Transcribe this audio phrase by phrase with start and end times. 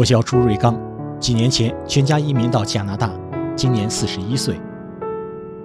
[0.00, 0.80] 我叫朱瑞刚，
[1.18, 3.12] 几年前全家移民到加拿大，
[3.54, 4.58] 今年四十一岁。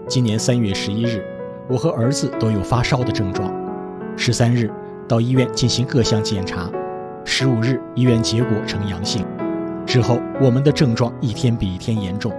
[0.10, 1.24] 今年三月十一日，
[1.70, 3.50] 我和儿子都有发烧的症状。
[4.18, 4.70] 十三日
[5.08, 6.70] 到医院进行各项检查，
[7.24, 9.26] 十五日医院结果呈阳性。
[9.86, 12.34] 之后我们的症状一天比一天严重。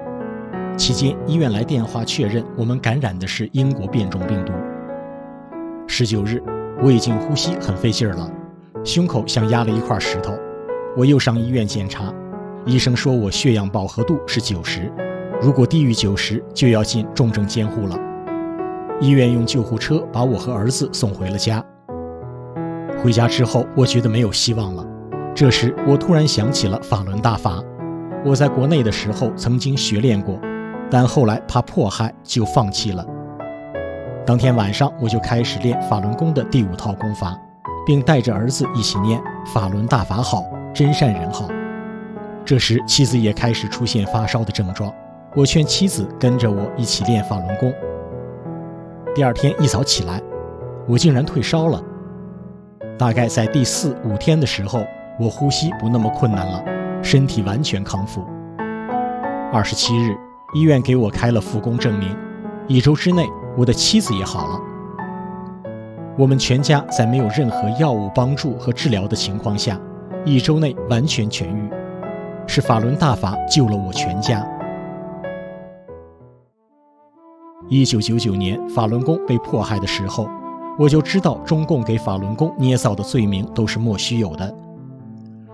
[0.77, 4.53] 期间医院来电话确认我们感染的是英国变种病毒。
[5.87, 6.42] 十九日
[6.83, 8.31] 我已经呼吸很费劲儿了，
[8.84, 10.34] 胸口像压了一块石头。
[10.96, 12.10] 我又上医院检查，
[12.64, 14.91] 医生说我血氧饱和度是九十，
[15.42, 17.98] 如果低于九十就要进重症监护了。
[18.98, 21.62] 医院用救护车把我和儿子送回了家。
[23.02, 24.82] 回家之后，我觉得没有希望了。
[25.34, 27.62] 这时我突然想起了法轮大法，
[28.24, 30.41] 我在国内的时候曾经学练过，
[30.91, 33.05] 但后来怕迫害就放弃了。
[34.24, 37.38] 当天晚上我就开始练法轮功的第五套功法，
[37.84, 39.22] 并带着儿子一起念
[39.53, 40.42] 法轮大法好。
[40.77, 41.48] 真善人好。
[42.44, 44.92] 这时，妻子也开始出现发烧的症状。
[45.34, 47.72] 我劝妻子跟着我一起练法轮功。
[49.14, 50.20] 第二天一早起来，
[50.86, 51.82] 我竟然退烧了。
[52.98, 54.84] 大概在第四五天的时候，
[55.19, 56.62] 我呼吸不那么困难了，
[57.02, 58.22] 身体完全康复。
[59.50, 60.14] 二十七日，
[60.52, 62.14] 医院给我开了复工证明，
[62.69, 64.60] 一周之内，我的妻子也好了。
[66.19, 69.80] 我们全家在没有任何药物帮助和治疗的情况下。
[70.27, 71.70] 一周内完全痊愈，
[72.48, 74.44] 是法轮大法救了我全家。
[77.69, 80.28] 一九九九年法轮功被迫害的时候，
[80.77, 84.52] 我就知道中共给法轮功捏造的罪名都是莫须有的。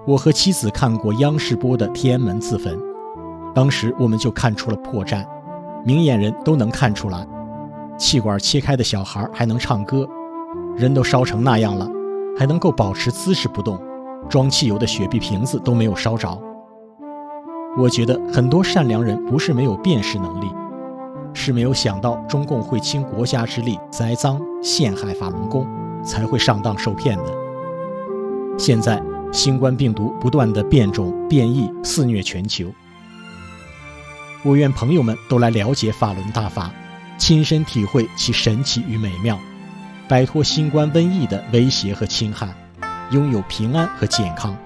[0.07, 2.75] 我和妻子看过央视播的天安门自焚，
[3.55, 5.23] 当时我们就看出了破绽，
[5.85, 7.27] 明眼人都能看出来，
[7.99, 10.09] 气管切开的小孩还能唱歌，
[10.79, 11.87] 人都烧成那样了，
[12.39, 13.79] 还能够保持姿势不动。
[14.29, 16.41] 装汽油的雪碧瓶子都没有烧着。
[17.79, 20.51] 我觉得很多善良人不是没有辨识能力，
[21.33, 25.67] 是没有想到中共会倾国家之力栽赃陷害法轮功，
[26.05, 27.25] 才会上当受骗的。
[28.59, 32.67] 现在新冠病毒不断的变种变异肆虐全球，
[34.45, 36.71] 我愿朋友们都来了解法轮大法，
[37.17, 39.39] 亲身体会其神奇与美妙，
[40.07, 42.55] 摆脱新冠瘟疫的威胁和侵害。
[43.11, 44.57] 拥有平安和健康。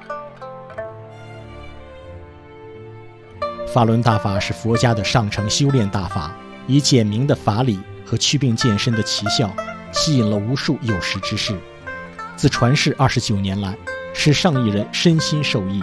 [3.72, 6.34] 法轮大法是佛家的上乘修炼大法，
[6.66, 9.54] 以简明的法理和祛病健身的奇效，
[9.92, 11.58] 吸引了无数有识之士。
[12.36, 13.76] 自传世二十九年来，
[14.14, 15.82] 使上亿人身心受益。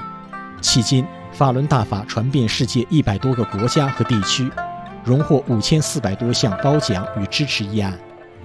[0.61, 4.49] 迄今，法轮大法传遍世界一百多个国家和地区，
[5.03, 7.93] 荣获五千四百多项褒奖与支持议案。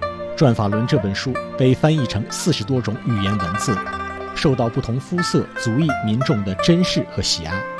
[0.35, 3.75] 《转法轮》这本书被翻译成四十多种语言文字。
[4.39, 7.78] 受到不同肤色、族裔民众的珍视和喜爱。